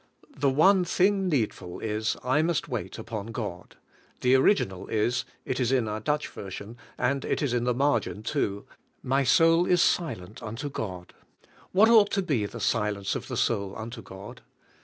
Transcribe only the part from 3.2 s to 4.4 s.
God. The